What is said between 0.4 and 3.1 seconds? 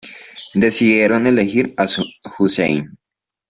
Decidieron elegir a Husayn.